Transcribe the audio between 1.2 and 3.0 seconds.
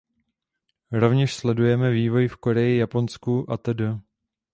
sledujeme vývoj v Koreji,